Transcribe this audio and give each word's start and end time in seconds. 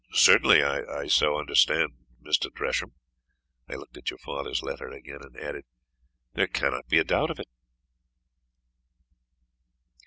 "Certainly 0.13 0.63
I 0.63 1.05
so 1.05 1.37
understand 1.37 1.89
Mr. 2.25 2.51
Tresham" 2.51 2.93
I 3.69 3.75
looked 3.75 3.97
at 3.97 4.09
your 4.09 4.17
father's 4.17 4.63
letter 4.63 4.89
again, 4.89 5.19
and 5.21 5.37
added, 5.37 5.63
"There 6.33 6.47
cannot 6.47 6.87
be 6.87 6.97
a 6.97 7.03
doubt 7.03 7.29
of 7.29 7.37
it." 7.39 7.45